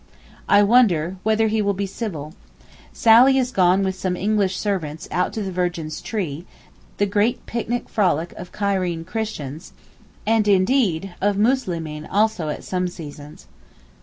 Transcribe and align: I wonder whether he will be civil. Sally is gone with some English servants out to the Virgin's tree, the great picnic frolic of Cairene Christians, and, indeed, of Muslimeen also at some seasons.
I 0.49 0.63
wonder 0.63 1.17
whether 1.21 1.47
he 1.47 1.61
will 1.61 1.75
be 1.75 1.85
civil. 1.85 2.33
Sally 2.91 3.37
is 3.37 3.51
gone 3.51 3.83
with 3.83 3.93
some 3.93 4.17
English 4.17 4.57
servants 4.57 5.07
out 5.11 5.31
to 5.33 5.43
the 5.43 5.51
Virgin's 5.51 6.01
tree, 6.01 6.47
the 6.97 7.05
great 7.05 7.45
picnic 7.45 7.87
frolic 7.87 8.33
of 8.35 8.51
Cairene 8.51 9.05
Christians, 9.05 9.73
and, 10.25 10.47
indeed, 10.47 11.13
of 11.21 11.37
Muslimeen 11.37 12.07
also 12.09 12.49
at 12.49 12.63
some 12.63 12.87
seasons. 12.87 13.45